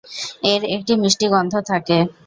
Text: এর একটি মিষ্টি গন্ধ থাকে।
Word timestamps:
এর 0.45 0.61
একটি 0.75 0.93
মিষ্টি 1.01 1.27
গন্ধ 1.33 1.53
থাকে। 1.69 1.97